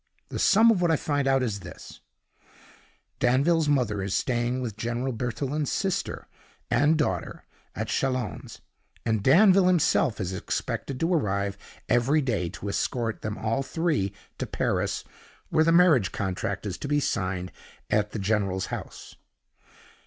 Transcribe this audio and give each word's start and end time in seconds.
The 0.29 0.39
sum 0.39 0.71
of 0.71 0.81
what 0.81 0.89
I 0.89 0.95
find 0.95 1.27
out 1.27 1.43
is 1.43 1.59
this: 1.59 2.01
Danville's 3.19 3.67
mother 3.69 4.01
is 4.01 4.15
staying 4.15 4.59
with 4.59 4.75
General 4.75 5.13
Berthelin's 5.13 5.71
sister 5.71 6.27
and 6.71 6.97
daughter 6.97 7.43
at 7.75 7.87
Chalons, 7.89 8.61
and 9.05 9.21
Danville 9.21 9.67
himself 9.67 10.19
is 10.19 10.33
expected 10.33 10.99
to 11.01 11.13
arrive 11.13 11.55
every 11.87 12.19
day 12.19 12.49
to 12.49 12.69
escort 12.69 13.21
them 13.21 13.37
all 13.37 13.61
three 13.61 14.11
to 14.39 14.47
Paris, 14.47 15.03
where 15.49 15.63
the 15.63 15.71
marriage 15.71 16.11
contract 16.11 16.65
is 16.65 16.79
to 16.79 16.87
be 16.87 16.99
signed 16.99 17.51
at 17.91 18.09
the 18.11 18.17
general's 18.17 18.65
house. 18.73 19.15